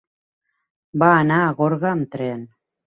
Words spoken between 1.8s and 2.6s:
amb tren.